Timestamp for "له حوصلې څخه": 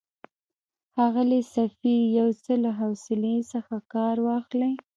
2.63-3.75